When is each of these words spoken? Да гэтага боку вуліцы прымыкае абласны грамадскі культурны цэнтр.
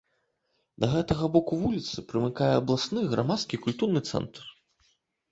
Да 0.83 0.87
гэтага 0.93 1.25
боку 1.35 1.53
вуліцы 1.65 2.03
прымыкае 2.11 2.47
абласны 2.61 3.03
грамадскі 3.11 3.59
культурны 3.67 4.01
цэнтр. 4.09 4.49